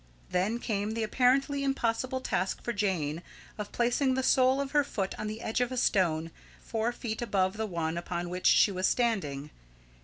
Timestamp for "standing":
8.87-9.51